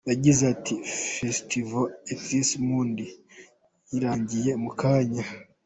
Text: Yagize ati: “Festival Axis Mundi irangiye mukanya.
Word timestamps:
Yagize 0.09 0.43
ati: 0.53 0.75
“Festival 1.15 1.85
Axis 2.11 2.49
Mundi 2.67 3.05
irangiye 3.95 4.51
mukanya. 4.63 5.25